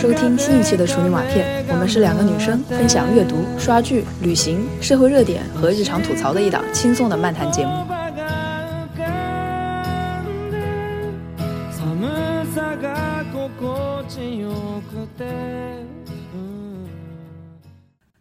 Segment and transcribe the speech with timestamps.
[0.00, 7.72] 收听新一期的处女瓦片，我们是两个女生分享阅读、刷剧、旅行、社会热点和日常吐槽的一档轻松的漫谈节目。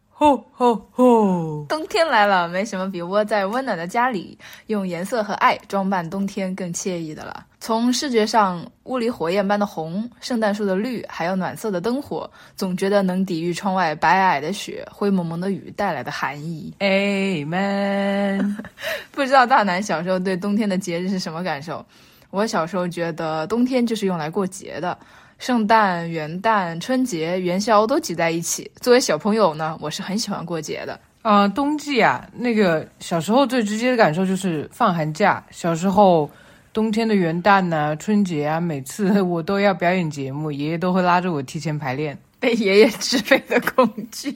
[0.09, 1.65] 吼吼吼！
[1.69, 7.45] 冬天来了，没什么比窝在温暖的家里，用颜色和爱装扮冬天更惬意的了。
[7.59, 16.71] 从视觉上，屋里火焰般的红，圣诞树的绿，还有暖色的灯火，总觉得能抵御窗外白皑皑的雪、灰蒙蒙的雨带来的寒意。
[16.79, 18.55] Amen。
[19.11, 21.85] 不知道大南小时候对冬天的节日是什么感受？
[22.29, 24.97] 我小时候觉得冬天就是用来过节的。
[25.39, 28.69] 圣诞、元旦、春节、元宵都挤在一起。
[28.81, 30.99] 作为小朋友呢，我是很喜欢过节的。
[31.21, 35.43] 呃，冬季啊，那个小时候最直接的感受就是放寒假。
[35.51, 36.29] 小时候，
[36.77, 42.15] 冬天的元旦呐、春节啊，每次 我都要表演节目，爷爷都会拉着我提前排练。
[42.39, 44.31] 被爷爷支配的恐惧。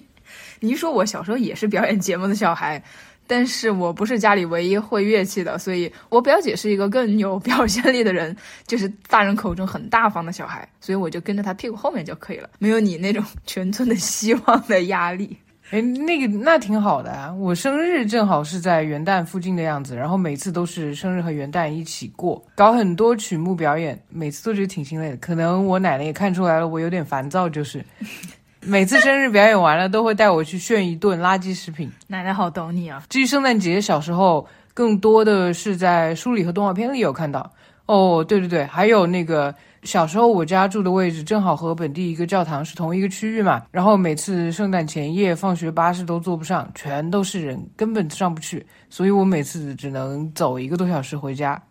[0.60, 2.84] 你说，我小时候也是表演节目的小孩。
[3.28, 15.38] 但是我不是家里唯一会乐器的，所以我表姐是一个更有表现力的人， 就是大人口中很大方的小孩，所以我就跟着他屁股后面就可以了，没有你那种全村的希望的压力。
[15.72, 17.34] 哎，那个那挺好的啊！
[17.34, 25.18] 我生日正好是在元旦附近的样子，然后每次都是生日和元旦一起过，搞很多曲目表演，每次都觉得挺心累的。
[25.18, 27.84] 可能我奶奶也看出来了，我有点烦躁，就是。
[28.64, 31.90] 每次生日表演完了，都会带我去炫一顿垃圾食品。
[32.06, 33.02] 奶奶好懂你啊！
[33.10, 37.50] 至于圣诞节，小时候更多的是在书里和动画片里有看到。
[37.86, 43.64] 哦，对对对，还有那个小时候我家住的位置正好和本地一个教堂是同一个区域嘛。
[43.72, 48.66] 然后每次圣诞前夜放学，巴士都坐不上，全都是人，根本上不去。
[48.90, 51.62] 所以我每次只能走一个多小时回家。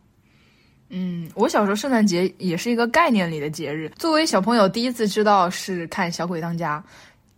[0.88, 3.88] 嗯，我小时候圣诞节也是一个概念里的节日。
[3.96, 6.82] 作为小朋友，第一次知道是看《小鬼当家》。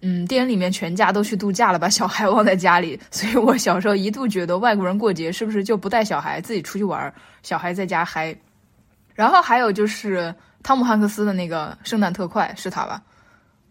[0.00, 2.98] 嗯，电影里面全家都去度假了，把小孩忘在家里。
[3.10, 7.12] 所以我小时候一度觉得外国人过节是不是就不带小孩自己出去玩，
[7.42, 8.34] 小孩在家嗨。
[9.14, 13.02] 然后还有就是汤姆汉克斯的那个《圣诞特快》，是他吧？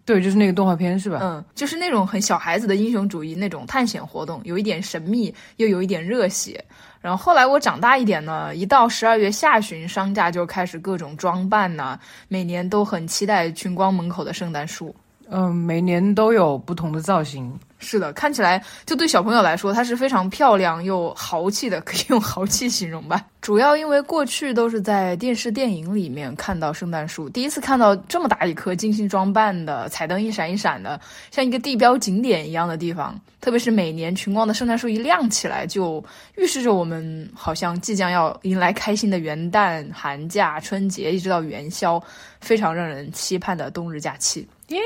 [0.03, 1.19] 对，就是那个动画片，是吧？
[1.21, 6.63] 嗯，就是那种很小孩子的英雄主义那种探险活动，有一点神秘，又有一点热血。
[6.99, 11.99] 然后后来我长大一点呢，一到十二月下旬，商家就开始各种装扮呢。
[12.27, 14.93] 每年都很期待群光门口的圣诞树。
[15.29, 17.57] 嗯，每年都有不同的造型。
[17.81, 23.25] 是的，看起来就对小朋友来说，它是非常漂亮又豪气的，可以用豪气形容吧。
[23.41, 33.19] 主要因为过去都是在电视电影里面看到圣诞树，第一次看到这么大一棵精心装扮的，彩灯一闪一闪的，像一个地标景点一样的地方。
[33.41, 36.03] 特别是每年群光的圣诞树一亮起来，就
[36.37, 41.99] 预示着我们好像即将要迎来开心的元旦、寒假、春节，一直到元宵，
[42.41, 44.47] 非常让人期盼的冬日假期。
[44.67, 44.79] 耶！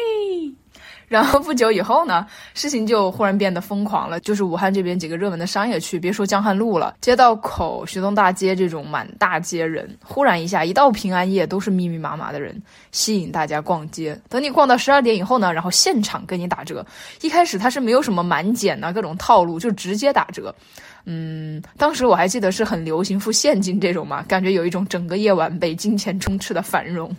[1.08, 4.20] 然后不久以后呢，事情就忽然变得疯狂了。
[4.20, 12.60] 就是武汉这边几个热门的商业区，别说江汉路了，街道口、徐东大街这种满大街人，忽然一下，一到平安夜都是密密麻麻的人，
[12.92, 14.20] 吸引大家逛街。
[14.30, 16.86] 等你逛到十二点以后呢，然后现场给你打折。
[17.22, 20.54] 一开始它是没有什么满减啊，各种套路，就直接打折。
[21.06, 27.16] 嗯，当时我还记得是很流行付现金这种嘛，感觉有一种整个夜晚被金钱充斥的繁荣。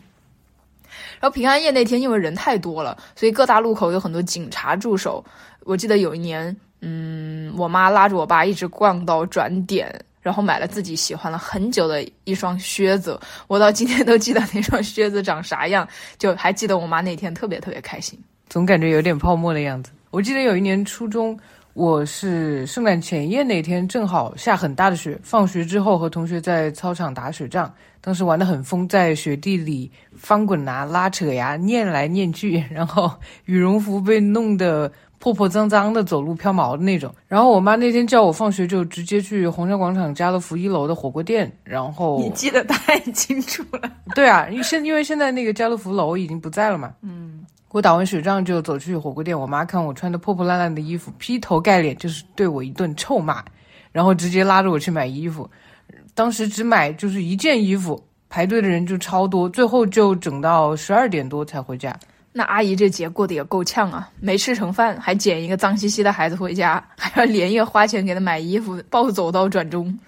[1.21, 5.25] 然后平安夜那天，因为人太多了，所以各大路口有很多警察驻守。
[5.65, 13.19] 我记得有一年，嗯，我妈拉着我爸一直逛到转点，然后买了自己喜欢了很久的一双靴子。
[13.49, 15.89] 我到今天都记得那双靴子长啥样，
[16.19, 18.19] 就还记得我妈那天特别特别开心，
[18.49, 19.91] 总感觉有点泡沫的样子。
[20.11, 21.39] 我记得有一年初中。
[21.77, 27.71] 我是圣诞前夜那天正好下很大的雪，放学之后和同学在操场打雪仗，
[28.01, 33.11] 当时玩的很疯，在雪地里翻滚啊、拉扯呀、念来念去，然后
[33.45, 37.15] 羽绒服被弄得破破脏脏的，走路飘毛的那种。
[37.29, 43.83] 然后我妈那天叫我放学就直接去红山广场家乐福一楼的火锅店，然后你记得太清楚了。
[44.17, 46.95] 对啊，因现因为现在那个家乐福楼已经不在了嘛。
[47.03, 47.45] 嗯。
[47.77, 53.45] 我打完雪仗就走去火锅店，我妈看我穿的破破烂烂的衣服，劈头盖脸就是对我一顿臭骂，
[53.93, 55.47] 然后直接拉着我去买衣服。
[56.15, 61.95] 当时只买就是一件衣服，排队的人就超多，最后就整到十二点多才回家。
[62.33, 69.99] 那阿姨这节过得也够呛啊，没吃成饭，还捡一个脏兮兮的孩子回家，还要连夜花钱给他买衣服，暴走到转中。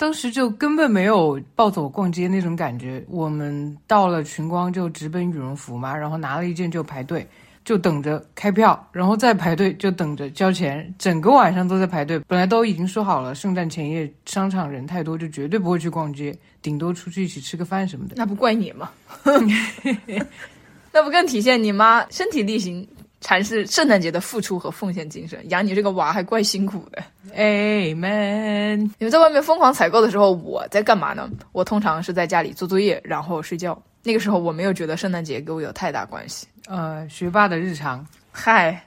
[0.00, 3.04] 当时就根本没有暴走逛街那种感觉。
[3.06, 7.28] 我们到了群光就直奔羽绒服嘛，然后拿了一件就排队，
[7.66, 12.18] 就等着开票，然后再排队就等着交钱，整个晚上都在排队。
[12.20, 18.14] 本来都已经说好了，圣诞前夜商场人太多，就绝对不会去逛街，顶多出去一起吃个饭什么的。
[18.16, 18.88] 那不怪你吗？
[20.92, 22.88] 那不更体现你妈身体力行
[23.20, 25.38] 阐释圣诞节的付出和奉献精神？
[25.50, 27.02] 养你这个娃还怪辛苦的。
[27.34, 28.90] Amen。
[28.98, 31.30] 你们在外面疯狂采购的时候，我在干嘛呢？
[31.52, 33.80] 我通常是在家里做作业，然后睡觉。
[34.02, 36.46] 那个时候我没有觉得圣诞节跟我有太大关系。
[36.66, 38.06] 呃，学霸的日常。
[38.32, 38.82] 嗨，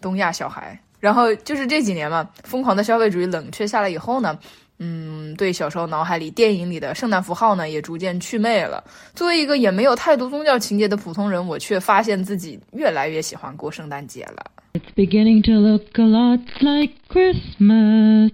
[0.00, 0.78] 东亚小孩。
[0.98, 4.38] 然后就是这几年嘛，疯狂的消费主义冷却下来以后呢，
[4.82, 8.82] 嗯，对小时候脑海里电影里的圣诞符号呢，也逐渐祛魅了。
[9.14, 14.42] 作为一个也没有太多宗教情节的普通人，我却发现自己越来越喜欢过圣诞节了。
[14.72, 18.32] It's beginning to look a lot like Christmas.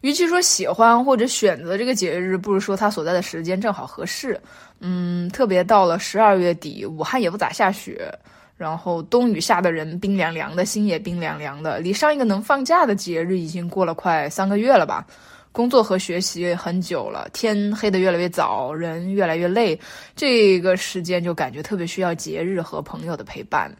[0.00, 4.40] 与其说喜欢或者选择这个节日，不如说它所在的时间正好合适。
[4.80, 8.10] 嗯，特别到了十二月底，武汉也不咋下雪，
[8.56, 11.78] 然后冬雨下的人冰凉凉的，心也冰凉凉的。
[11.80, 15.06] 离上一个能放假的节日已经过了快三个月了吧？
[15.52, 19.78] 工作和学习很久了，天黑的越来越早，人越来越累，
[20.16, 23.70] 这个时间就感觉特别需要节日和朋友的陪伴。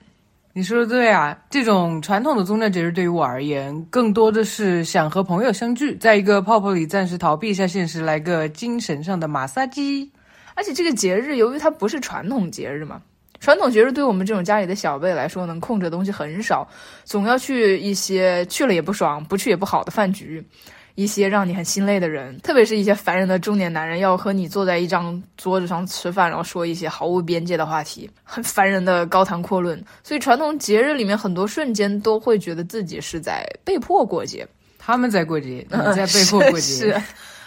[0.52, 10.12] 你说的对啊，这种传统的宗教节日对于我而言，更多的是想和朋友相聚，在一个泡泡里暂时逃避一下现实，来个精神上的马杀鸡。
[10.54, 13.00] 而且这个节日，由于它不是传统节日嘛，
[13.40, 16.68] 传统节日对我们这种家里的小辈来说，能控制的东西很少，
[17.04, 20.46] 总要去一些去了也不爽、不去也不好的饭局，
[20.94, 29.82] 一些让你很心累的人，特别是一些烦人的中年男人，要和你坐在一张桌子上吃饭，然后说一些毫无边界的话题，很烦人的高谈阔论。
[30.02, 34.46] 所以传统节日里面很多瞬间都会觉得自己是在被迫过节，
[34.78, 36.60] 他们在过节，你在被迫过节。
[36.92, 37.02] 是，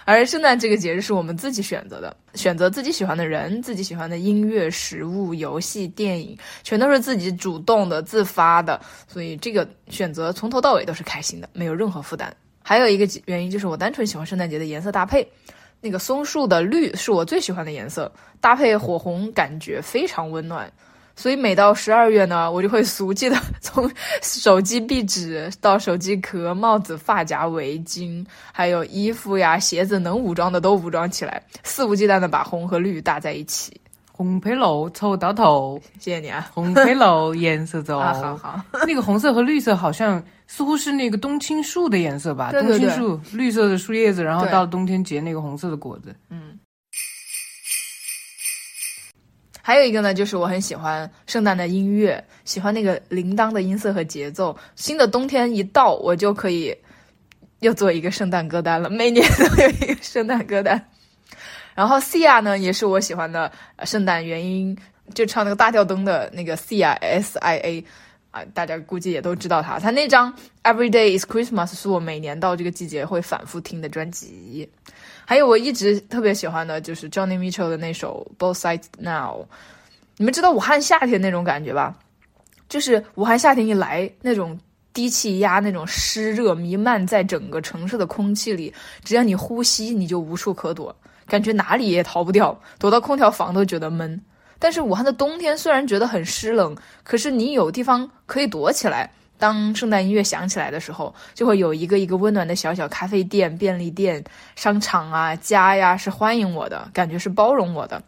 [0.05, 12.35] 而圣诞这个节日是我们自己选择的，选择自己喜欢的人、自己喜欢的音乐、食物、游戏、电影，全都是自己主动的、自发的，所以这个选择从头到尾都是开心的，没有任何负担。
[12.67, 15.25] 还有一个原因就是我单纯喜欢圣诞节的颜色搭配，
[15.81, 20.67] 那个松树的绿是我最喜欢的颜色，搭配火红，感觉非常温暖。
[21.15, 23.87] 所以每到十二月呢，我就会俗气的 从
[24.23, 33.79] 手机壁纸到手机壳、帽子、发夹、围巾，还有衣服呀、鞋子，能武装的都武装起来，肆无忌惮的把红和绿搭在一起。
[34.17, 36.49] 红配绿凑到头，谢谢你啊！
[36.53, 37.99] 红配绿颜色走。
[37.99, 42.49] 啊，好好， 那个红色和绿色好像似乎是那个冬青树的颜色吧？
[42.49, 46.15] 对对对冬青树绿色的树叶子，然后到了冬天结那个红色的果子。
[46.29, 46.57] 嗯
[49.61, 54.55] 还有一个呢，就是我很喜欢圣诞的音乐，喜欢那个铃铛的音色和节奏。
[54.75, 56.73] 新的冬天一到，我就可以
[57.59, 60.87] 又做一个圣诞歌单了，每年都有一个圣诞歌单。
[61.75, 63.51] 然后 CIA 呢，也是我喜欢的
[63.83, 64.75] 圣诞原因，
[65.13, 67.85] 就唱那个大吊灯的那个 CIA S I A，
[68.31, 69.77] 啊，大家估计也都知道他。
[69.77, 70.33] 他那张
[70.63, 74.67] Every Day Is Christmas 是我每年到这个季节会反复听的专辑。
[75.25, 79.45] 还有我一直特别喜欢的就是 Johnny Mitchell 的那首 Both Sides Now。
[80.17, 81.95] 你们知道武汉夏天那种感觉吧？
[82.69, 84.57] 就是武汉夏天一来，那种
[84.93, 90.95] 低气压、那种湿热弥漫在整个城市的空气里，只要你呼吸，你就无处可躲，
[91.27, 94.19] 感觉哪里也逃不掉，躲到空调房都觉得闷。
[94.57, 99.11] 但是武汉的冬天虽然觉得很湿冷，可是你有地方可以躲起来。
[99.37, 104.23] 当圣诞音乐响起来的时候，就会有一个一个温暖的小小咖啡店、便利店、
[104.55, 108.01] 商场啊、家呀，是欢迎我的，感觉是包容我的。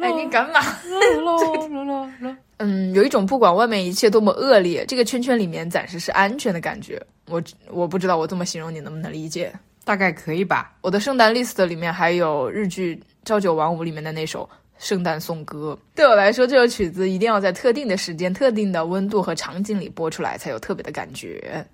[0.00, 0.60] 哎，你干嘛？
[2.58, 7.04] 嗯，有一种不管外面一切多么恶劣，这个圈圈里面暂时是安全的感觉。
[7.26, 9.52] 我我不知道我这么形容你能不能理解？
[9.84, 10.72] 大概可以吧。
[10.80, 14.44] 我的圣诞 list 里面还有日剧《朝九晚五》里面的那首
[14.78, 15.78] 《圣诞颂歌》。
[15.96, 21.64] 对我来说，这首曲子一定要在特定的时间、特定的温度和场景里播出来，才有特别的感觉。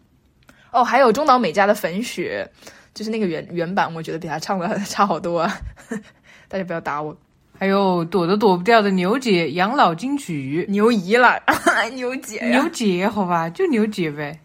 [0.73, 2.49] 哦，还有中岛美嘉的《粉雪》，
[2.95, 5.61] 就是那个原原版，我觉得比他唱的 差好多啊！
[6.49, 7.17] 大家不要打我。
[7.59, 11.39] 还有躲都躲不掉的牛姐养老金曲，牛姨了，
[11.95, 14.41] 牛姐牛姐好吧，就牛姐呗。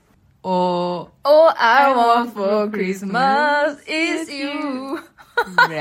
[0.45, 4.99] 哦，All I want for Christmas is you。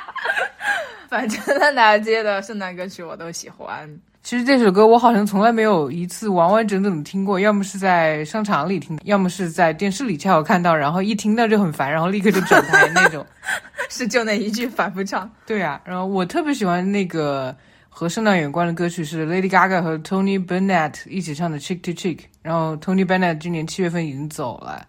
[1.10, 3.86] 反正烂大街的圣诞歌曲我都喜欢。
[4.22, 13.26] 其实这首歌我好像从来没有一次完完整整的听过，要么是在商场里听，要么是在电视里恰好看到，然后一听到就很烦，然后立刻就转台那种。
[13.90, 15.30] 是就那一句反复唱。
[15.44, 17.54] 对啊，然后我特别喜欢那个
[18.00, 24.86] 和圣诞有关的歌曲是 Lady Gaga 和 Tony Bennett 一起唱的《Chick to Chick》，然后 Tony Bennett 今年七月份已经走了、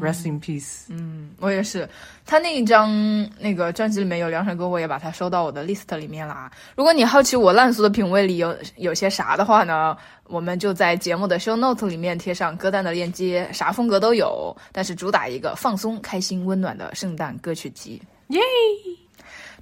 [0.00, 0.84] r e s t in peace。
[0.88, 1.86] 嗯，我也是。
[2.24, 2.90] 他那一张
[3.38, 6.50] 那个专辑里面有两首歌，我也把它收到我的 list 里面啦。
[6.74, 9.94] 如果你好奇我烂俗的品味里有有些啥的话呢，
[10.24, 18.00] 我们就在节目的 show note 里面贴上歌单的链接，啥风格都有，但是主打一个放松、开心、温暖的圣诞歌曲集。
[18.28, 18.40] 耶！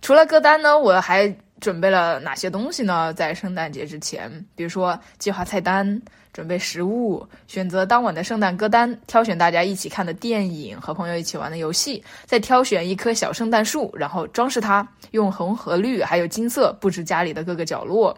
[0.01, 1.27] 除了歌单呢，我还
[1.61, 3.13] 准备了哪些东西呢？
[3.15, 6.01] 在圣诞节之前，比如说计划菜单、
[6.33, 18.17] 准备食物、选择当晚的圣诞歌单、挑选大家一起看的电影和朋友一起玩的游戏，再挑选一棵小圣诞树，然后装饰它，用红和绿还有金色布置家里的各个角落。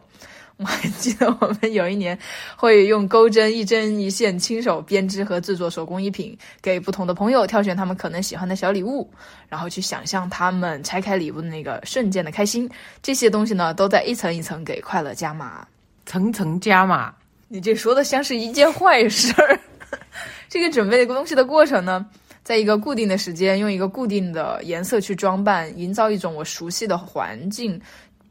[0.58, 2.18] 我还记得我们有一年
[2.56, 9.06] 会用钩针一针一线亲手编织和制作手工艺品，给不同的朋友挑选他们可能喜欢的小礼物，
[9.50, 12.66] 然后去想象他们拆开礼物的那个瞬间的开心。
[13.02, 15.68] 这些东西呢，都在一层一层给快乐加码，
[16.06, 17.14] 层层加码。
[17.48, 19.60] 你这说的像是一件坏事儿。
[20.48, 22.06] 这个准备的东西的过程呢，
[22.42, 27.78] 在一个固定的时间，用一个固定的颜色去装扮，营造一种我熟悉的环境。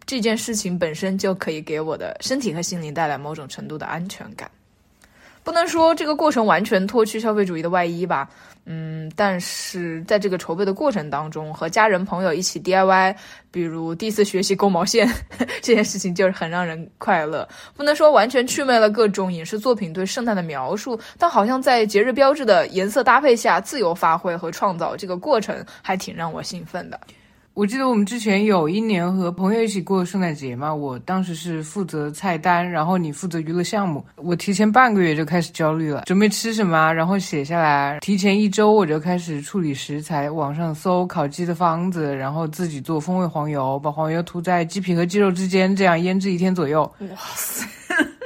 [0.05, 4.49] 这件事情本身就可以给我的身体和心灵带来某种程度的安全感，
[5.43, 8.29] 不能说这个过程完全脱去消费主义的外衣吧，
[8.65, 13.15] 嗯，但是在这个筹备的过程当中，和家人朋友一起 DIY，
[13.51, 15.07] 比如第一次学习勾毛线
[15.61, 17.47] 这件事情，就是很让人快乐。
[17.75, 26.99] 不能说完全去魅了各种影视作品对圣诞的描述，但好像在节日标志的颜色搭配下自由发挥和创造这个过程，还挺让我兴奋的。
[27.55, 34.03] 我记得我们之前有一年和朋友一起过圣诞节嘛，我当时是负责菜单，然后你负责娱乐项目。
[34.17, 37.97] 我提前半个月就开始焦虑了，准备吃什么，然后写下来。
[38.01, 46.81] 提前一周我就开始处理食材，网上搜烤鸡的方子，然后自己做风味黄油，把黄油涂在鸡皮和鸡肉之间，这样腌制一天左右。
[46.99, 47.65] 哇塞！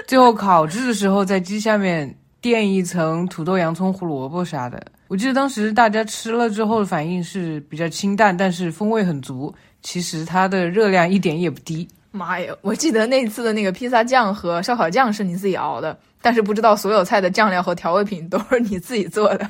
[0.08, 4.84] 最后烤制的时候，在鸡下面垫一层土豆、洋葱、胡萝卜啥的。
[5.10, 9.54] 我记得当时大家吃了之后的反应是比较清淡，但是风味很足。
[9.82, 11.88] 其实它的热量一点也不低。
[12.12, 12.54] 妈呀！
[12.62, 19.50] 我记得那次的那个披萨酱和烧烤酱是你自己熬的，但是不知道所有菜的酱料和调味品都是你自己做的。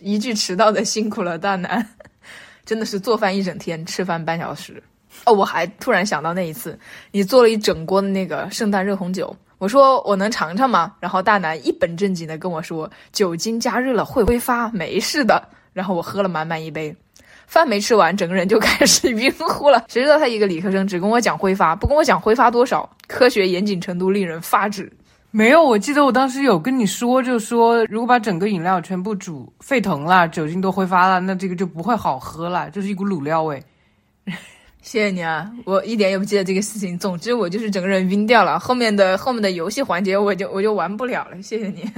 [0.00, 1.84] 一句迟到的辛苦了，大南，
[2.64, 4.80] 真的是做饭一整天，吃饭半小时。
[5.24, 6.78] 哦，我还突然想到那一次，
[7.10, 9.36] 你做了一整锅的那个圣诞热红酒。
[9.64, 10.92] 我说我能尝尝吗？
[11.00, 15.42] 然后大南一本正经的跟我说，酒精加热了会挥发，没事的。
[15.72, 16.94] 然后我喝了满满一杯，
[17.46, 19.82] 饭没吃完，整个人就开始晕乎了。
[19.88, 24.92] 谁知道他一个理科生，只跟我讲挥发，不跟我讲挥发多少，科学严谨程度令人发指。
[25.30, 33.64] 没有，我记得我当时有跟你说，就说如果把整个饮料全部煮沸腾了，酒精都挥发了，那这个就不会好喝了，就是一股卤料味。
[34.84, 36.96] 谢谢你啊，我一点也不记得这个事情。
[36.98, 38.60] 总之，我就是整个人晕掉了。
[38.60, 41.40] 后面的后面的游戏环节，我就我就玩不了了。
[41.42, 41.90] 谢谢你。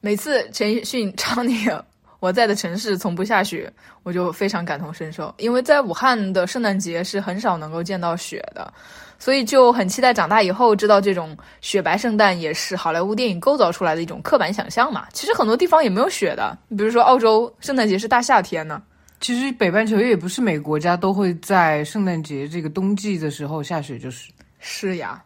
[0.00, 1.78] 每次陈奕迅唱那个
[2.20, 3.70] 《我在的城市从不下雪》，
[4.04, 8.72] 我就非常感同身受，因为在武汉的圣诞节是很少能够见到雪的，
[9.18, 15.08] 所以就很期待长大以后知道这种雪白圣诞也是好莱坞电影构造出来的一种刻板想象嘛。
[15.12, 18.80] 其实很多地方也没有雪的，比如说澳洲圣诞节是大夏天呢。
[19.24, 25.24] 其实北半球也不是每个国家都会在圣诞节这个冬季的时候下雪，就是是呀。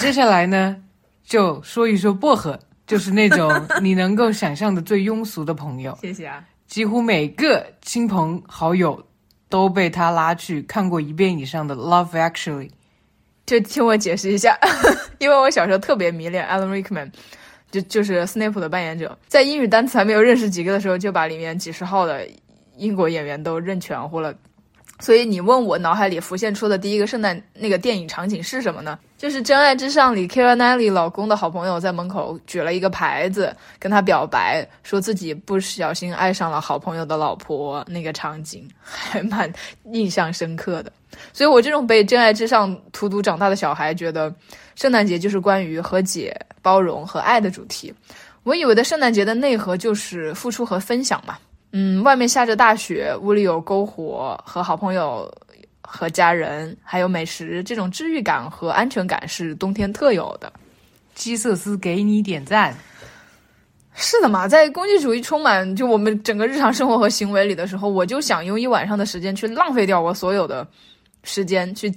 [0.00, 0.74] 接下来呢，
[1.22, 3.48] 就说一说薄荷，就是那种
[3.80, 5.96] 你能够想象的最庸俗的朋友。
[6.02, 6.44] 谢谢啊。
[6.66, 9.00] 几乎每个亲朋好友
[9.48, 12.66] 都被他拉去看过一遍以上的《Love Actually》。
[13.46, 14.58] 就听我解释一下，
[15.20, 17.12] 因为我小时候特别迷恋 Alan Rickman，
[17.70, 22.26] 就就是斯内普的扮演者，在英语单词还没有认识几个的时候，就把里面几十号的。
[22.78, 24.34] 英国演员都认全乎了，
[25.00, 28.98] 所以你问我脑海里浮现出的第一个圣诞那个电影场景是什么呢？
[29.18, 39.52] 就是《真爱至上》里 k i r a n e l y 老公的好朋友在门口举了一个牌子，跟他表白，说自己不小心爱上了好朋友的老婆，那个场景 还蛮
[39.90, 40.92] 印象深刻的。
[41.32, 44.32] 所以我这种被《真爱至上》荼毒长大的小孩，觉得
[44.76, 46.32] 圣诞节就是关于和解、
[46.62, 47.92] 包容和爱的主题。
[48.44, 51.36] 我以为的圣诞节的内核就是付出和分享嘛。
[51.72, 55.30] 嗯，外面下着大雪，屋里有篝火和好朋友、
[55.82, 60.52] 和家人，还有美食，这种治愈感和安全感是冬天特有的。
[61.14, 62.74] 基瑟斯给你点赞。
[64.00, 70.66] 是的嘛，在工具主义充满就我们整个日常生活和行为里的时候，我就想用一晚上的时间去浪费掉我所有的
[71.24, 71.92] 时间，去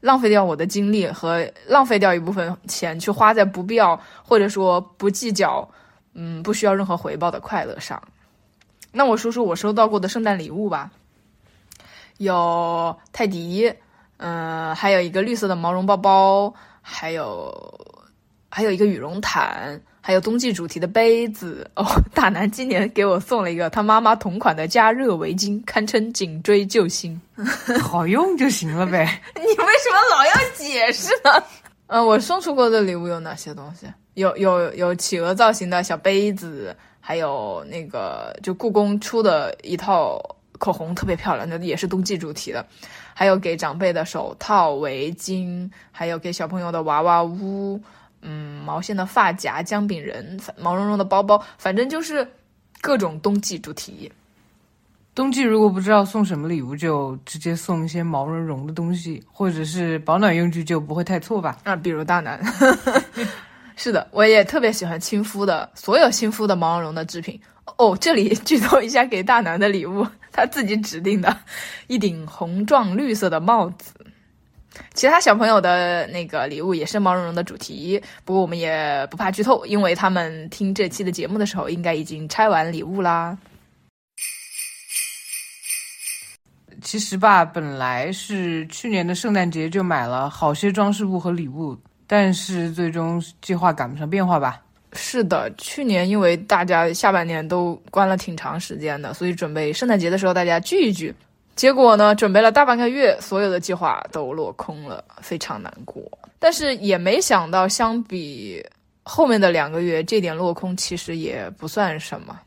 [0.00, 5.66] 浪费掉我的精力和浪费掉一部分钱，去花在不必要或者说不计较，
[6.14, 8.02] 嗯，不需要任何回报的快乐上。
[8.96, 10.88] 那我说说我收到过的圣诞礼物吧，
[12.18, 13.74] 有泰迪，
[14.18, 17.52] 嗯，还有一个绿色的毛绒包包，还有
[18.48, 21.68] 还有一个羽绒毯，还有冬季主题的杯子。
[21.74, 21.84] 哦，
[22.14, 27.20] 大南今年给我送了一个他妈妈同款的加热围巾，堪称颈椎救星，
[27.82, 29.20] 好用就行了呗。
[29.34, 31.44] 你为什么老要解释呢？
[31.88, 33.86] 嗯，我送出过的礼物有哪些东西？
[34.14, 36.74] 有有有企鹅造型的小杯子。
[37.06, 40.18] 还有那个，就故宫出的一套
[40.58, 42.64] 口红特别漂亮，那也是冬季主题的。
[43.12, 47.78] 还有给长辈的手套、围巾，还有给小朋友的娃娃屋，
[48.22, 52.26] 嗯，毛线的发夹、姜饼人、毛茸茸的包包，反正就是
[52.80, 54.10] 各种冬季主题。
[55.14, 61.58] 冬季如果不知道送什么礼物，就直接送一些毛茸茸的东西，或者是保暖用具，就不会太错吧？
[61.64, 62.40] 啊，比如大南。
[63.76, 67.40] 是的，我也特别喜欢亲肤的，所有亲肤的毛茸茸的制品。
[67.76, 71.36] 哦，这里剧透一下给大南的礼物，他自己指定的
[71.86, 73.92] 一顶红撞绿色的帽子。
[74.92, 83.36] 其他小朋友的那个礼物也是毛茸茸的主题，不过我们也不怕剧透，因为他们听这期的节目的时候，应该已经拆完礼物啦。
[86.82, 94.60] 其实吧，本来是去年的圣诞节就买了好些装饰物和礼物，但是最终计划赶不上变化吧。
[94.92, 101.14] 是的，去年因为大家下半年都关了挺长时间的，所以准备圣诞节的时候大家聚一聚。
[101.56, 106.02] 结果呢，准备了大半个月，所有的计划都落空了，非常难过。
[106.38, 108.64] 但是也没想到，相比
[109.02, 112.38] 后面的两个月，这点落空其实也不算什么。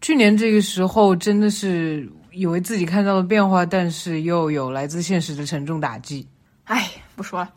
[0.00, 2.08] 去年这个时候真的是。
[2.34, 6.26] 以为自己看到了变化，但是又有来自现实的沉重打击。
[6.64, 7.48] 哎，不说了。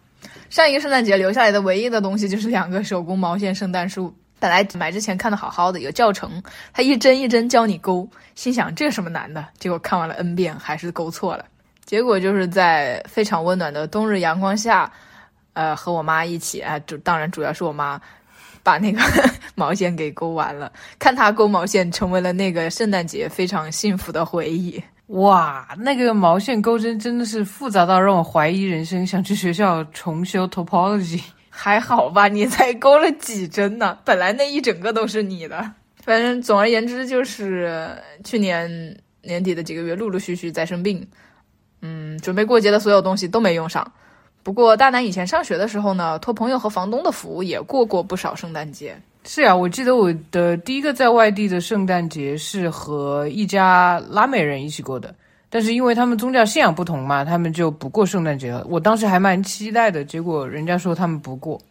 [0.49, 4.13] 上一个圣诞节留下来的唯一的东西就是两个手工毛线圣诞树。
[4.39, 6.41] 本来买之前看的好好的，有教程，
[6.71, 9.45] 他一针一针教你勾，心想这什么难的？
[9.57, 11.45] 结果看完了 n 遍还是勾错了。
[11.85, 14.91] 结果就是在非常温暖的冬日阳光下，
[15.53, 17.99] 呃，和我妈一起，啊，主当然主要是我妈。
[18.63, 18.99] 把那个
[19.55, 24.83] 毛线给勾完了，看她勾毛线成为了那个圣诞节非常幸福的回忆。
[25.07, 31.21] 哇，那个毛线钩针真的是复杂到让我怀疑人生，想去学校重修 topology。
[31.49, 33.97] 还好吧，你才勾了几针呢？
[34.03, 35.71] 本来那一整个都是你的。
[36.03, 37.89] 反正总而言之，就是
[38.23, 41.07] 去年年底的几个月，陆陆续续在生病，
[41.81, 43.91] 嗯，准备过节的所有东西都没用上。
[44.43, 49.01] 不过大南以前上学的时候呢，托朋友和房东的福，也过过不少圣诞节。
[49.29, 55.13] 是呀，我记得我的第一个在外地的圣诞节是和一家拉美人一起过的，
[55.49, 58.65] 但是因为他们宗教信仰不同嘛，他们就不过圣诞节了。
[58.69, 61.61] 我当时还蛮期待的，结果人家说他们不过，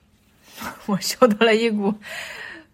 [0.84, 1.92] 我嗅到了一股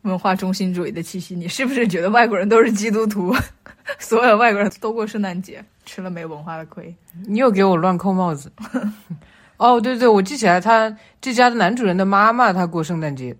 [0.02, 1.36] 文化中心主义的气息。
[1.36, 3.32] 你是不是觉得外国人都是基督徒，
[4.00, 6.92] 所有外国人都过圣诞节，吃了没文化的亏？
[7.26, 8.50] 你又给我乱扣帽子。
[9.58, 13.34] 哦，对对，我记起来，他这家的男主人的妈妈，她过圣诞节，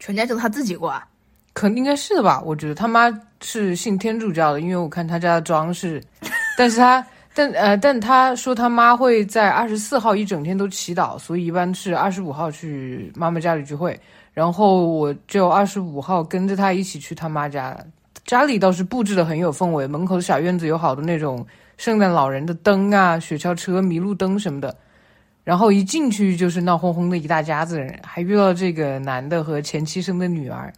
[0.00, 1.06] 全家就他自己过，啊？
[1.52, 2.40] 肯应该是的吧？
[2.44, 6.02] 我觉得他妈是信天主教的，因为我看他家的装饰，
[6.56, 14.00] 但是他，但呃，但他说他妈会在二十四号一整天都祈祷，所以一般是二十五号去妈妈家里聚会，
[14.32, 17.76] 然后我就二十五号跟着他一起去他妈家，
[18.24, 24.74] 家里倒是布置的很有氛围，门口的小院子有好多那种圣诞老人的灯啊，雪橇车、麋鹿灯什么的。
[25.50, 30.72] 然后一进去就是闹哄哄的一大家子人，还遇到这个男的和前妻生的女儿。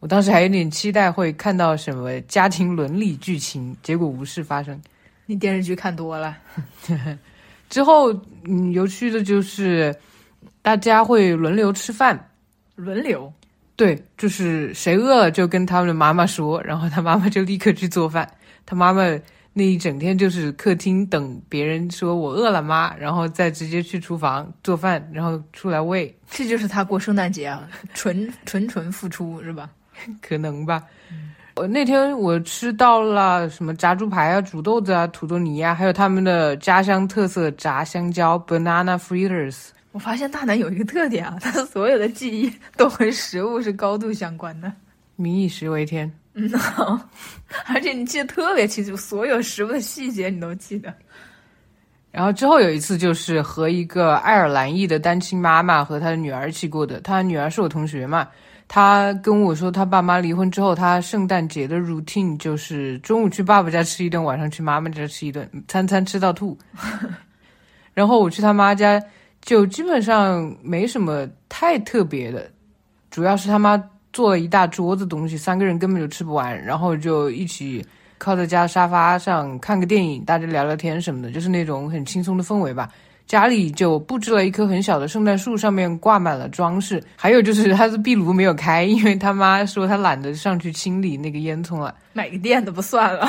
[0.00, 4.82] 我当时还有点期待会看到什么家庭伦理剧情，结果无事发生。
[5.26, 6.36] 你电视剧看多了。
[7.70, 8.12] 之后，
[8.42, 9.94] 嗯，有趣的就是
[10.60, 12.28] 大家会轮流吃饭，
[12.74, 13.32] 轮流。
[13.76, 18.28] 对，就是谁饿了就跟他们的妈妈说，然后他妈妈就立刻去做饭。
[18.66, 19.02] 他妈妈。
[19.58, 22.94] 那一整天就是客厅等别人说我饿了吗？
[22.98, 26.14] 然后再直接去厨房做饭，然后出来喂。
[26.30, 29.70] 这就是他过圣诞节啊，纯纯纯付出是吧？
[30.20, 30.84] 可能吧。
[31.54, 39.68] 我那天我吃到了什么炸猪排啊、煮豆子啊、土豆泥啊，还有他们的家乡特色炸香蕉 （banana fritters）。
[39.92, 44.70] 我发现大南有一个特点啊，他所有的记忆都和食物是高度相关的。
[45.16, 46.12] 民以食为天。
[46.38, 46.50] 嗯，
[47.66, 50.92] 而且你记得特别清楚，所有食物的细节你都记得。
[52.12, 57.00] 然后之后有一次就是和一个爱尔兰裔的单亲妈妈和她的女儿一起过的。
[57.00, 58.28] 她女儿是我同学嘛，
[58.68, 66.56] 她跟我说，她爸妈离婚之后，她圣诞节的 routine 就是中午去爸爸家吃一顿，晚上去妈妈家吃一顿，餐餐吃到吐。
[67.94, 69.02] 然后我去他妈家，
[69.40, 72.50] 就基本上没什么太特别的，
[73.10, 73.82] 主要是他妈。
[74.16, 77.84] 做了一大桌子东西，三个人根本就吃不完，然后就一起
[78.16, 82.88] 靠在家沙发上看个电影，大家聊聊天什么的，就是那种很轻松的氛围吧。
[83.26, 91.94] 家里就布置了一棵很小的圣诞树，上面挂满了装饰，还有就是他的壁炉没有开，因为他妈说他懒得上去清理那个烟囱了。
[92.14, 93.28] 买个电的不算了，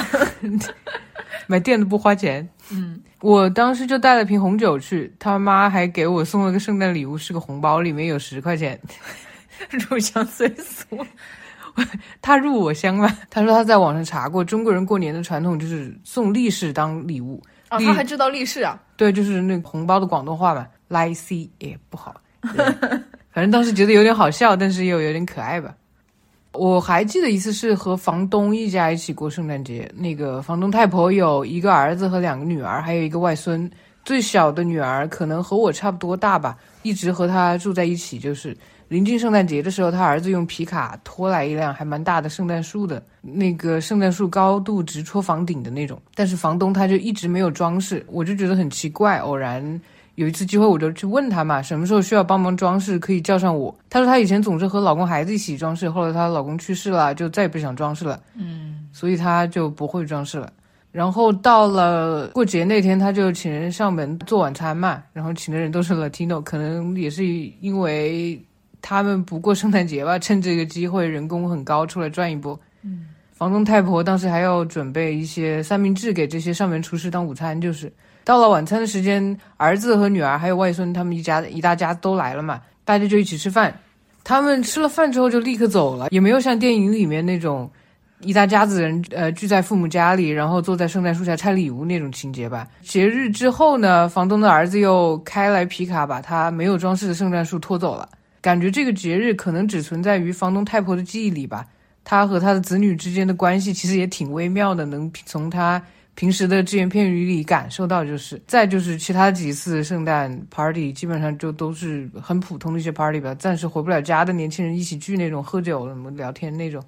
[1.47, 2.47] 买电的不花钱。
[2.71, 8.80] 嗯，我当时就带了瓶红酒去，他妈还给我送了个圣诞礼物，是个红包，里面有十块钱。
[9.89, 10.85] 入乡随俗，
[12.21, 13.09] 他入我乡了。
[13.29, 17.41] 他说他在网上查过，中国人过年的传统就是送利是当礼物。
[17.69, 18.81] 啊，利他还知道利是啊？
[18.95, 22.15] 对，就是那个红包的广东话嘛，来 C 也不好。
[23.31, 25.75] 反正当时觉得有点好笑，但是又有点可爱吧。
[26.53, 33.69] 我还记得一次是和房东一家一起过圣诞节，那个房东太婆有一个儿子和两个女儿，还有一个外孙。
[34.05, 38.17] 最小的女儿可能和我差不多大吧，一直和他住在一起。
[38.17, 38.57] 就是
[38.89, 46.02] 临近圣诞节的时候，他儿子用皮卡拖来一辆还蛮大的圣诞树的，那个圣诞树高度直戳房顶的那种。
[46.15, 49.17] 但是房东他就一直没有装饰，我就觉得很奇怪。
[49.19, 49.82] 偶然
[50.15, 53.78] 有一次机会，我就去问他嘛，什么时候需要帮忙装饰，可以叫上我。
[53.89, 60.52] 他说他以前总是和老公孩子一起装饰，后来她老公去世了，就再也不想装饰了，嗯，所以他就不会装饰了。
[60.93, 68.41] 然后到了过节那天，他就请人上门做晚餐嘛，然后请的人都是 Latino，可能也是因为
[68.81, 72.59] 他们不过圣诞节吧，趁这个机会人工很高，出来赚一波。
[72.83, 77.91] 嗯，房东太婆当时还要准备一些三明治给这些上门厨师当午餐，就是
[78.23, 83.77] 到了晚餐的时间，儿子和女儿还有外孙他们一家一大家都来了嘛，大家就一起吃饭。
[84.23, 87.69] 他们吃了饭之后就立刻走了，也没有像电影里面那种。
[88.21, 92.67] 一大家子人，呃，聚在父母家里，然后坐在圣诞树下拆礼物那种情节吧。
[92.81, 98.09] 节日之后呢，房东的儿子又开来皮卡，把他没有装饰的圣诞树拖走了。
[98.47, 101.67] 感觉这个节日可能只存在于房东太婆的记忆里吧。
[102.05, 105.83] 他和他的子女之间的关系其实也挺微妙的，能从他
[106.15, 108.05] 平时的只言片语里感受到。
[108.05, 116.81] 就是再就是其他几次圣诞 party，基本上就都是很普通的一些 party 吧，暂时回不了家的年轻人一起聚那种，喝酒什么聊天那种。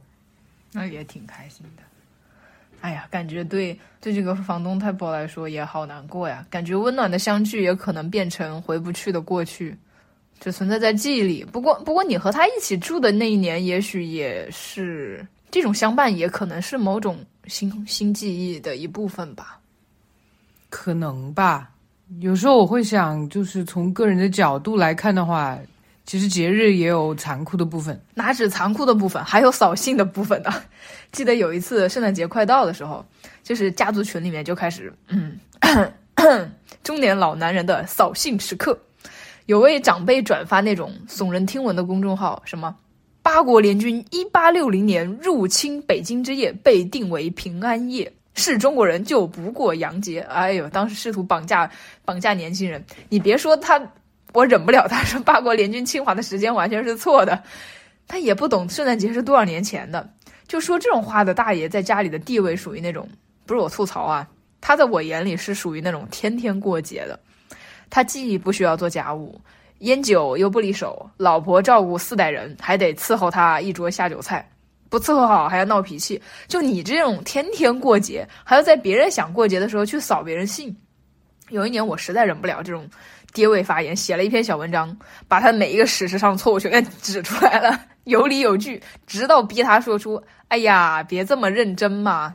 [0.71, 1.83] 那也挺开心的。
[2.79, 6.47] 哎呀，感觉对对这个房东太婆来说也好难过呀。
[6.49, 9.75] 感觉温暖的相聚也可能变成回不去的过去，
[10.39, 11.43] 只存在在记忆里。
[11.43, 19.59] 不过，不过你和他一起住的那一年，也许也是这种相伴，也可能是某种新新记忆的一部分吧。
[20.69, 21.69] 可能吧。
[22.19, 25.57] 有时候我会想，就是从个人的角度来看的话。
[26.05, 30.51] 其实节日也有残酷的部分，哪止残酷的部分，还有扫兴的部分呢。
[31.13, 33.05] 记得有一次圣诞节快到的时候，
[33.43, 35.37] 就是家族群里面就开始，嗯，
[36.81, 38.75] 中年老男人的扫兴时刻。
[39.49, 42.75] 有位长辈转发那种耸人听闻的公众号，什么
[43.23, 50.19] 八国联军一八六零年入侵北京之夜被定为平安夜，是中国人就不过洋节。
[50.19, 51.67] 哎呦，当时试图绑架
[52.05, 53.81] 绑架年轻人，你别说他。
[54.33, 57.41] 我忍不了，他说八国联军侵华的时间完全是错的，
[58.07, 60.07] 他也不懂圣诞节是多少年前的，
[60.47, 63.09] 就说这种话的大爷在家里的地位属于那种，
[63.47, 64.29] 不是我吐槽啊，
[64.61, 67.19] 他在我眼里是属于那种天天过节的，
[67.89, 69.39] 他既不需要做家务，
[69.79, 74.49] 烟酒又不离手，老婆照顾四代人，还得伺候他一桌下酒菜，
[74.89, 80.75] 不伺候好还要闹脾气，就你这种天天过节，还要在别人想过节的时候去扫别人兴，
[81.49, 82.89] 有一年我实在忍不了这种。
[83.31, 84.97] 爹味发言，写了一篇小文章，
[85.27, 92.33] 把他每一个史实上的错误全给指出来了， 有理有据，直到逼他说出“哎呀，别这么认真嘛”，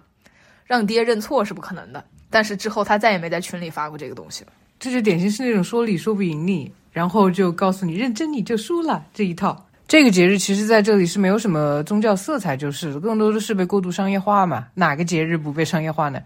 [0.65, 2.05] 让爹认错是不可能的。
[2.31, 4.53] 但是之后他再也没在群里发过这个东西了。
[4.79, 9.67] 这就典型是那种说理说不赢你，然后就告诉你认真你就输了这一套。
[9.87, 14.67] 这个节日其实在这里是没有什么宗教色彩，就是更多的是被过度商业化嘛。
[14.75, 16.21] 哪个节日不被商业化呢？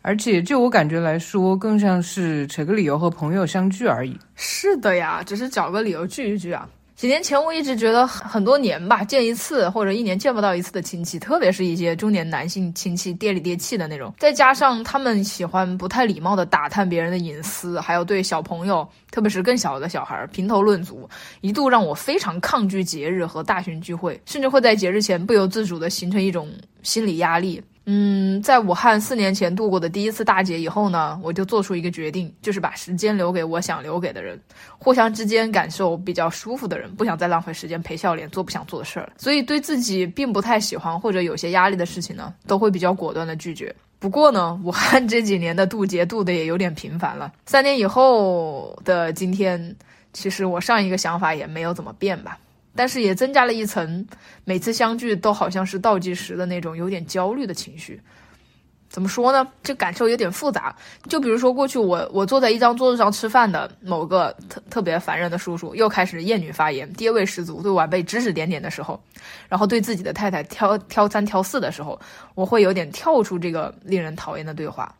[0.00, 4.18] 而且就我感觉来说，更像是扯个理由和朋友相聚而已。
[4.34, 6.68] 是的呀，只是找个理由聚一聚啊。
[7.02, 21.10] 几年前我一直觉得很多年吧，见一次或者一年见不到一次的亲戚，特别是一些中年男性亲戚，爹里爹气的那种，再加上他们喜欢不太礼貌的打探别人的隐私，还有对小朋友，特别是更小的小孩评头论足，
[21.40, 26.48] 一度让我非常抗拒节日和大型聚会，甚至会在节日前不由自主的形成一种
[26.84, 27.60] 心理压力。
[27.84, 34.40] 嗯，在武汉四年前度过的第一次大节以后呢，我就做出一个决定，就是把时间留给我想留给的人，
[34.78, 39.12] 互相之间感受比较舒服的人，不想再浪费时间陪笑脸做不想做的事儿。
[39.18, 43.74] 所以对自己并不太喜欢或者有些压力的事情呢，都会比较果断的拒绝。
[43.98, 47.32] 不过呢， 武汉这几年的渡劫渡的也有点频繁了。
[47.46, 49.74] 三年以后的今天，
[50.12, 52.38] 其实我上一个想法也没有怎么变吧。
[52.74, 54.06] 但是也增加了一层，
[54.44, 58.00] 每次相聚都好像是倒计时的那种有点焦虑的情绪。
[58.88, 59.48] 怎么说呢？
[59.62, 60.76] 这感受有点复杂。
[61.08, 69.02] 就比如说，过去我我坐在一张桌子上吃饭的某个特特别烦人的叔叔，又开始厌女发言，爹味十足，对晚辈指指点点的时候，
[69.48, 71.98] 然后对自己的太太挑挑三挑四的时候，
[72.34, 74.94] 我会有点跳出这个令人讨厌的对话，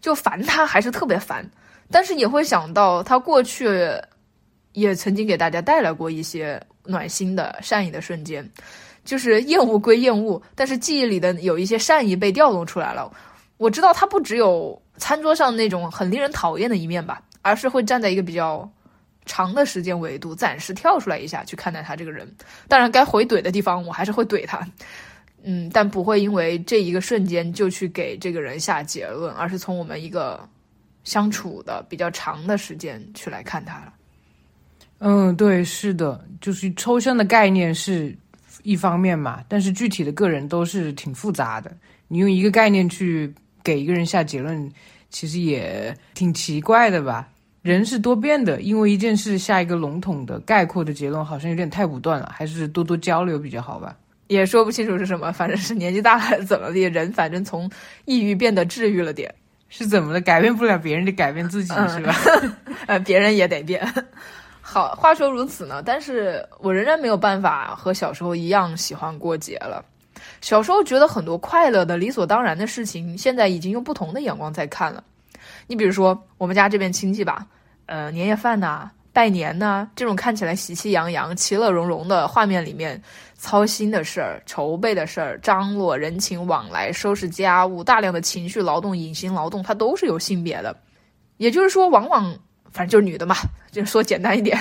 [0.00, 1.44] 就烦他还是特别烦，
[1.90, 3.68] 但是也会想到他过去
[4.72, 6.64] 也曾经给大家带来过一些。
[6.84, 8.48] 暖心的善意的瞬间，
[9.04, 13.10] 就是厌恶归厌恶，但是记忆里的有一些善意被调动出来了。
[13.58, 18.68] 我知道他不只有餐桌上那种很令人讨厌的一面吧，而是会站在一个比较
[19.24, 22.28] 长的时间维度，暂时跳出来一下去看待他这个人。
[22.66, 24.66] 当然，该回怼的地方我还是会怼他，
[25.44, 30.40] 嗯，但不会因为这一个瞬间就去给这个人下结论，而是从我们一个
[31.04, 33.92] 相处的比较长的时间去来看他了。
[35.04, 38.16] 嗯，对，是的，就是抽象的概念是
[38.62, 41.72] 一方面嘛，但是具体的个人都是挺复杂的。
[42.06, 43.34] 你用一个概念去
[43.64, 44.70] 给一个人下结论，
[45.10, 47.28] 其实也挺奇怪的吧？
[47.62, 53.96] 人是多变的，因为一件事下一个笼统的概括的结论，好像有点太武断了，还是多多交流比较好吧？
[54.28, 57.68] 也说不清楚是什么，反正是年纪大了怎么的，人反正从
[58.04, 59.34] 抑郁变得治愈了点，
[59.68, 60.20] 是怎么的？
[60.20, 62.14] 改变不了别人，得改变自己，嗯是吧？
[62.86, 63.84] 呃，别人也得变。
[64.64, 69.84] 好，话说如此呢，但是我仍然没有办法和小时候一样喜欢过节了。
[70.40, 75.02] 小时候觉得很多快乐的、理所当然的事情，现在已经用不同的眼光在看了。
[75.66, 77.44] 你比如说，我们家这边亲戚吧，
[77.86, 83.02] 呃，年夜饭呐、拜年呐、这种看起来喜气洋洋、其乐融融的画面里面，
[83.36, 90.74] 操心的事儿、筹备的事儿、张罗人情往来、收拾家务，大量的情绪劳动、隐形劳动，它都是有性别的。
[91.38, 92.32] 也就是说，往往
[92.72, 93.36] 反正就是女的嘛，
[93.70, 94.58] 就说简单一点，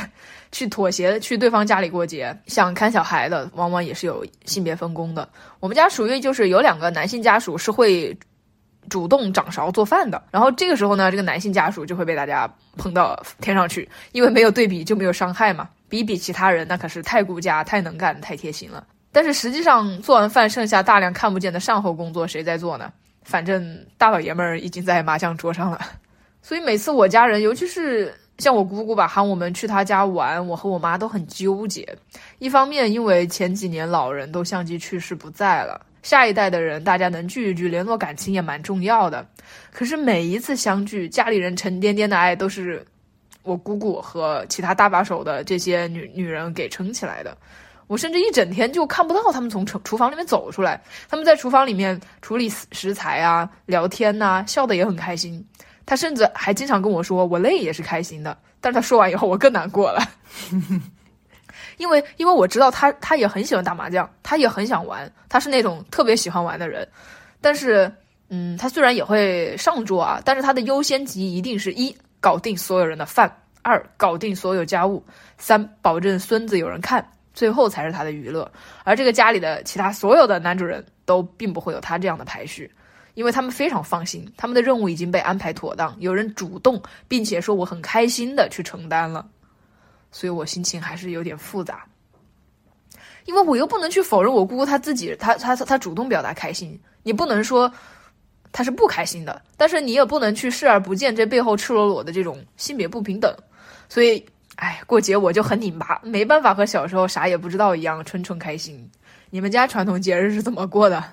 [0.52, 5.28] 去妥协去对方家里过节，想看小孩的，往往也是有性别分工的。
[5.60, 8.16] 我们家属于就是有两个男性家属是会
[8.90, 18.86] 主动掌勺做饭的，然后这个时候呢，这个男性家属就会被大家捧到天上去，因为没有对比就没有伤害嘛，比比其他人那可是太顾家、太能干、太贴心了。
[19.14, 22.92] 但是实际上做完饭，剩下大量看不见的善后工作谁在做呢？
[23.24, 25.80] 反正大老爷们儿已经在麻将桌上了。
[26.42, 31.88] 所以每次我家人，尤其是像我姑姑吧，喊我们去她家玩，我和我妈都很纠结。
[32.40, 39.26] 一方面，因为前几年老人都相继去世不在了，下一代的人大家能聚一聚，联络感情也蛮重要的。
[39.72, 42.84] 可是每一次相聚，家里人沉甸甸的爱都是
[43.44, 47.38] 我姑姑和其他搭把手的这些女女人给撑起来的。
[47.86, 55.46] 我甚至一整天就看不到他们从厨厨房里面走出来，他们在厨房里面处理食材啊、聊天呐、笑得也很开心。
[55.86, 60.00] 他甚至还经常跟我说：“我累也是开心的。”但是他说完以后，我更难过了，
[61.78, 66.88] 因为因为我知道他他也很喜欢打麻将，他也很想玩，他是那种特别喜欢玩的人。
[67.42, 67.92] 但是，
[68.30, 75.04] 嗯，他虽然也会上桌啊，但是他的优先级一定是一搞定所有人的饭，二搞定所有家务，
[75.40, 78.50] 三保证孙子有人看，最后才是他的娱乐。
[78.84, 82.72] 而这个家里的其他所有的男主人都并不会有他这样的排序。
[83.14, 89.28] 因为他们非常放心，他们的任务已经被安排妥当，有人主动，并且说我很开心的去承担了，
[90.12, 91.86] 所以我心情还是有点复杂。
[93.26, 97.72] 因为我又不能去否认我姑姑她自己，她她她主动表达开心，你不能说
[98.52, 103.32] 她是不开心的，但是你也不能去视而不见这背后赤裸裸的这种性别不平等。
[103.88, 108.90] 所以，哎，过节我就很拧巴，没办法和小时候啥也不知道一样纯纯开心。
[109.30, 111.04] 你们家传统节日是怎么过的？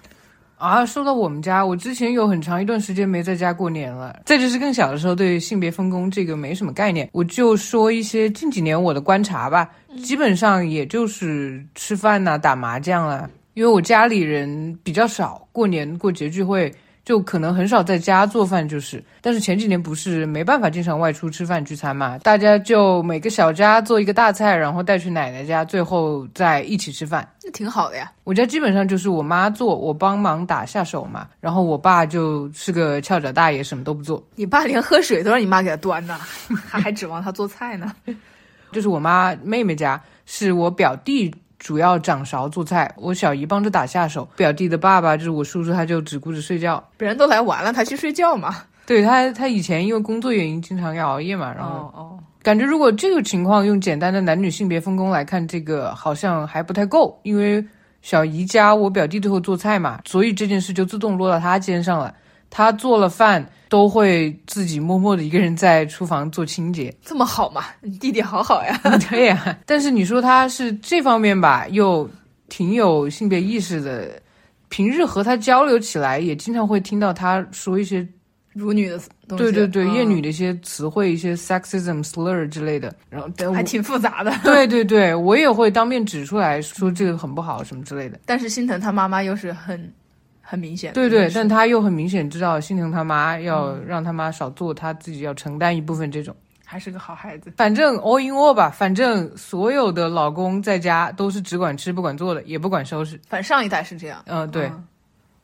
[0.58, 4.20] 啊，说到我们家，我之前有很长一段时间没在家过年了。
[4.24, 7.08] 再就是更小的时候，对性别分工这个没什么概念。
[7.12, 9.70] 我就说一些近几年我的观察吧，
[10.02, 13.30] 基本上也就是吃饭呐、打麻将啦。
[13.54, 16.72] 因为我家里人比较少，过年过节聚会
[17.08, 19.02] 就可能很少在家做饭，就是。
[19.22, 27.26] 但是前几年不是没办法经常外出吃饭聚餐嘛，大家就每个小家做一个大菜，然后带去奶奶家，最后再一起吃饭。
[27.42, 28.12] 那挺好的呀。
[28.24, 34.22] 我家基本上就是我妈做，我帮忙打下手嘛，然后我爸就是个翘脚大爷，什么都不做。
[34.34, 36.18] 你爸连喝水都让你妈给他端呢，
[36.68, 37.90] 还还指望他做菜呢。
[38.70, 44.28] 就是我妈妹妹家是我表弟主要掌勺做菜，我小姨帮着打下手。
[44.36, 46.82] 表弟的爸爸就是我叔叔，他就只顾着睡觉。
[46.96, 48.64] 别人都来玩了，他去睡觉嘛。
[48.86, 57.62] 对他，他以前因为工作原因经常要熬夜嘛，然后哦哦，感觉如果这个情况用简单的男女性别分工来看，这个好像还不太够，因为
[58.00, 62.14] 小姨家我表弟最后做菜嘛，所以这件事就自动落到他肩上了。
[62.50, 66.94] 他做了饭，都会自己默默的一个人在厨房做清洁。
[67.02, 67.64] 这么好嘛？
[67.80, 68.80] 你弟弟好好呀。
[69.10, 72.08] 对呀、但是你说他是这方面吧，又
[72.48, 74.10] 挺有性别意识的。
[74.70, 78.06] 平日和他交流起来，也经常会听到他说一些
[78.52, 82.94] 辱女的东西，对对对嗯厌女的一些词汇，一些 sexism slur 之类的。
[83.08, 84.30] 然后还挺复杂的。
[84.44, 88.20] 对对对，我也会当面指出来说这个很不好什么之类的。
[88.26, 89.90] 但是心疼他妈妈又是很
[90.50, 90.94] 很明显。
[90.94, 96.34] 对对，但他又很明显知道心疼他妈，要让他妈少做，他自己要承担一部分这种。
[96.64, 97.52] 还是个好孩子。
[97.56, 103.20] 反正 all in all 吧，反正所有的老公在家都是只管吃不管做的，也不管收拾。
[103.28, 104.22] 反正上一代是这样。
[104.26, 104.70] 嗯，对。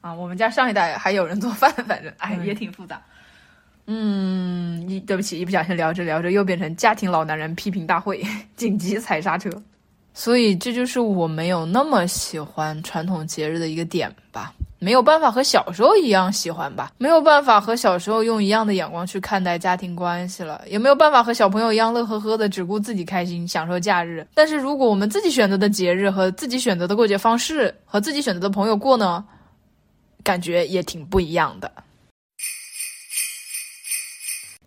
[0.01, 3.03] 啊，我们家上一代还有人做饭，反正哎嗯也挺复杂。
[3.87, 8.23] 嗯，一对不起，一不小心聊着聊着又变成家庭老男人批评大会，
[8.57, 9.51] 紧急踩刹车。
[10.13, 24.27] 所以这就是我没有那么喜欢传统节日的一个点吧，没有办法和小时候一样喜欢吧，没有办法和小时候用一样的眼光去看待家庭关系了，也没有办法和小朋友一样乐呵呵的只顾自己开心，享受假日。
[24.35, 29.25] 但是如果我们自己选择的节日和自己选择的过节方式和自己选择的朋友过呢，
[30.23, 31.73] 感觉也挺不一样的。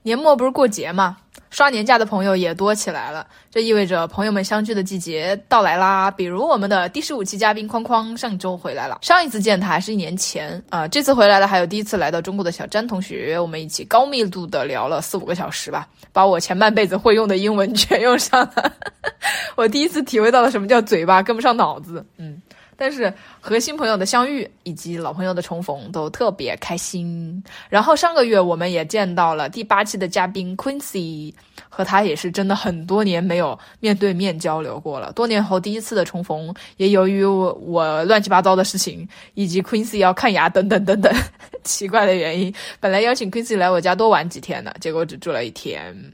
[0.01, 1.17] 年末不是过节嘛，
[1.49, 6.11] 刷年假的朋友也多起来了，这意味着朋友们相聚的季节到来啦。
[6.11, 18.73] 比如我们的第十五期嘉宾框框上周回来了，上一次见他还是一年前啊、这次回来的还有第一次来到中国的小詹同学，我们一起高密度的聊了四五个小时吧，把我前半辈子会用的英文全用上了。
[19.55, 22.41] 我第一次体会到了什么叫嘴巴跟不上脑子，嗯。
[22.77, 23.11] 但是
[23.41, 27.43] 和新朋友的相遇以及老朋友的重逢都特别开心。
[27.69, 31.33] 然后上个月我们也见到了第八期的嘉宾 Quincy，
[31.67, 35.11] 和他也是真的很多年没有面对面交流过了。
[35.13, 41.13] 多年后第一次的重逢，也由于我我乱七八糟的事情以及 Quincy 要看牙等等等等
[41.63, 46.13] 奇怪的原因，本来邀请 Quincy 来我家多玩几天的，结果只住了一天。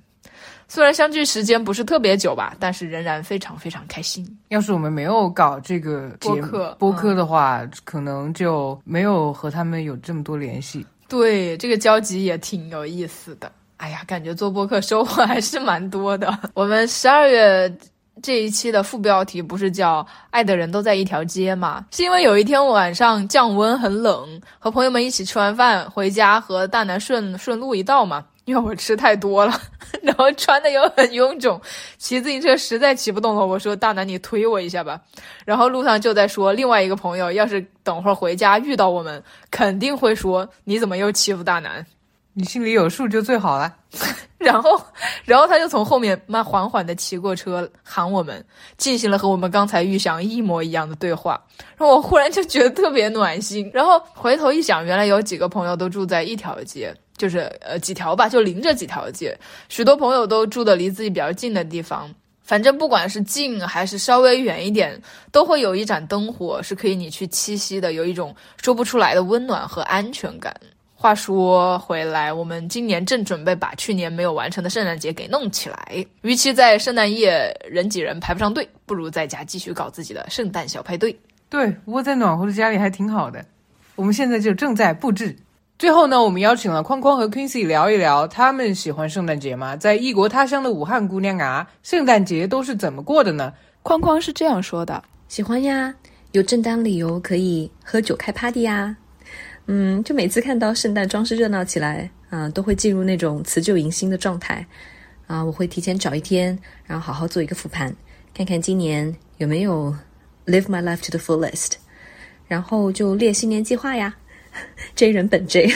[0.68, 4.26] 虽然相聚时间不是特别久吧，但是仍然非常非常开心。
[4.50, 10.86] 要是我们没有搞这个节播客播客的话，可能就没有和他们有这么多联系。
[11.08, 13.52] 对，这个交集也挺有意思的。
[13.78, 16.40] 哎呀，感觉做播客收获还是蛮多的。
[16.54, 17.72] 我们十二月
[18.22, 21.86] 这一期的副标题不是叫“爱的人都在一条街”吗？
[21.92, 28.24] 是因为有一天晚上降温很冷，和朋友们一起吃完饭回家，和大南顺顺路一道嘛。
[28.46, 29.54] 因为我吃太多了，
[30.04, 31.60] 然后穿的又很臃肿，
[31.98, 33.46] 骑自行车实在骑不动了。
[33.46, 35.00] 我说：“大南，你推我一下吧。”
[35.46, 41.86] 然后路上就在说，另外一个朋友要是等会儿回家遇到我们，肯定会说：“你怎么又欺负大南？”
[42.36, 43.72] 你心里有数就最好了。
[44.40, 44.82] 然后，
[45.24, 48.44] 然后他就从后面慢缓缓地骑过车，喊我们，
[48.76, 51.40] 进行了和我们刚才预想一模一样的对话。
[51.78, 53.70] 然后我忽然就觉得特别暖心。
[53.72, 59.34] 然后回头一想，原来有几个朋友都住在一条街，就是呃几条吧，就临着几条街。
[59.70, 62.14] 许多朋友都住的离自己比较近的地方。
[62.44, 70.54] 反正不管是近还是稍微远一点，都会有一盏灯火是可以你去栖息的，有一种说不出来的温暖和安全感。
[70.94, 76.06] 话说回来，我们今年正准备把去年没有完成的圣诞节给弄起来。
[76.24, 81.18] 与其在圣诞夜人挤人排不上队，不如在家继续搞自己的圣诞小派对。
[81.48, 83.46] 对，窝在暖和的家里还挺好的。
[83.96, 85.34] 我们现在就正在布置。
[85.84, 89.76] 最后呢，我们邀请了框框和 Quincy 聊一聊，他们喜欢圣诞节吗？
[89.76, 93.52] 在异国他乡的武汉姑娘啊，圣诞节都是怎么过的呢？
[93.82, 95.94] 框框是这样说的：喜欢呀，
[96.32, 98.96] 有正当理由可以喝酒开 party 呀。
[99.66, 104.66] 嗯，就每次看到圣诞装饰热闹起来，啊、都会进入那种辞旧迎新的状态。
[105.28, 107.94] 啊、我会提前找一天，然后好好做一个复盘，
[108.34, 109.94] 看看今年有没有
[110.46, 111.72] live my life to the fullest，
[112.48, 114.16] 然后就列新年计划呀。
[114.96, 115.72] J 人本 J，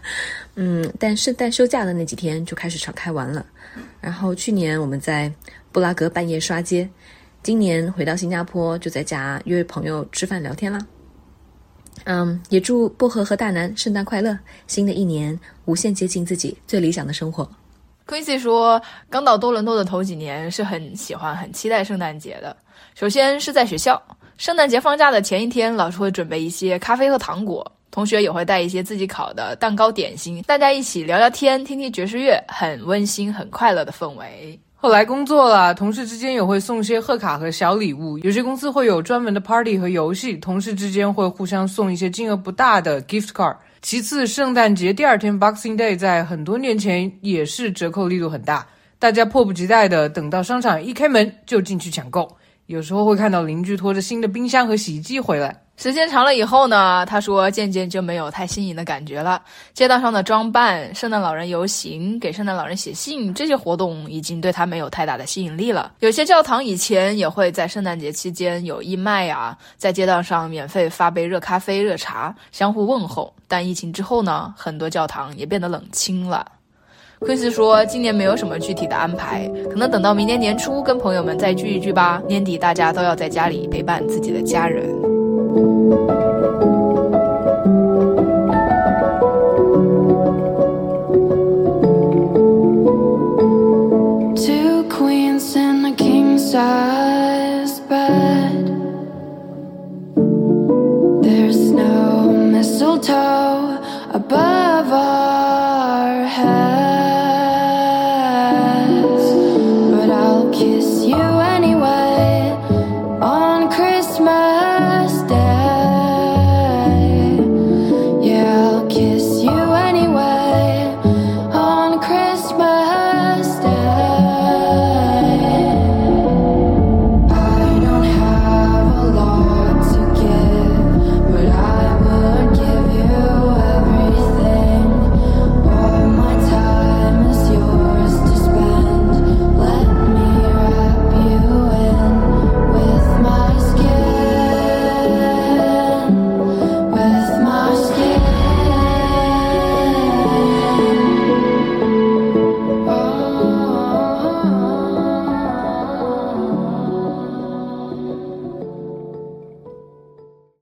[0.56, 3.44] 嗯，但圣诞休假的那几天就开始敞开玩了。
[4.00, 5.32] 然后去年我们在
[5.72, 6.88] 布拉格半夜刷街，
[7.42, 10.78] 今年回到新加坡就在家约朋友吃饭聊天啦。
[12.04, 17.48] 嗯，也祝薄荷和大南圣诞快乐，新的一年无限接近自己最理想的生活。
[18.06, 22.56] Quincy 说，刚到多伦多的头几年是很喜欢、很期待圣诞节的。
[22.94, 24.00] 首先是在学校，
[24.38, 34.58] 圣诞节放假的前一天，老师会准备一些咖啡和糖果，同学也会带一些自己烤的蛋糕、点心，大家一起聊聊天、听听爵士乐，很温馨、很快乐的氛围。
[34.80, 38.16] 后来工作了，同事之间也会送些贺卡和小礼物。
[38.18, 43.56] 有些公司会有专门的 party 和游戏，同事之间会互相送一些金额不大的 gift card。
[43.82, 48.64] 其次，圣诞节第二天 Boxing Day 在很多年前也是折扣力度很大，
[49.00, 52.37] 大家迫不及待的等到商场一开门就进去抢购。
[52.68, 55.58] 有时候会看到邻居拖着新的冰箱和洗衣机回来。
[55.78, 59.40] 时间长了以后呢，他说渐渐就没有太新颖的感觉了。
[59.72, 65.92] 街道上的装扮、圣诞老人游行、给圣诞老人写信这些活动已经对他没有太大的吸引力了。
[66.00, 73.34] 有些教堂以前也会在圣诞节期间有义卖啊，在街道上免费发杯热咖啡、热茶，相互问候。
[73.46, 76.44] 但疫情之后呢，很多教堂也变得冷清了。
[77.20, 82.22] 昆斯说，今年没有什么具体的安排，可能等到明年年初跟朋友们再聚一聚吧。
[82.28, 86.27] 年底大家都要在家里陪伴自己的家人。